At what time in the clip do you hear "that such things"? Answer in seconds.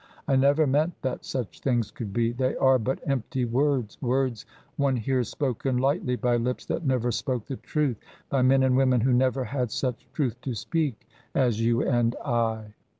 1.03-1.91